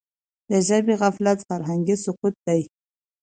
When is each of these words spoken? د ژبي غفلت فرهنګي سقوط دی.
د 0.49 0.51
ژبي 0.67 0.93
غفلت 1.01 1.39
فرهنګي 1.49 1.95
سقوط 2.03 2.35
دی. 2.45 2.61